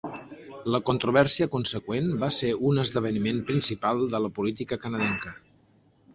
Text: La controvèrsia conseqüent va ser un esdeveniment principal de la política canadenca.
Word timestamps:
La 0.75 0.79
controvèrsia 0.89 1.47
conseqüent 1.55 2.07
va 2.23 2.31
ser 2.39 2.49
un 2.71 2.83
esdeveniment 2.85 3.43
principal 3.51 4.03
de 4.17 4.25
la 4.27 4.33
política 4.41 4.83
canadenca. 4.89 5.37